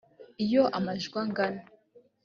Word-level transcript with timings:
iyo 0.45 0.63
amajwi 0.77 1.07
angana 1.23 1.61